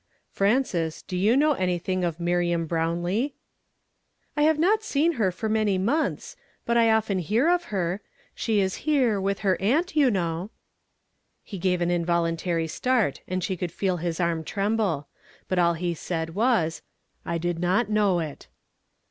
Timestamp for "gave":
11.59-11.81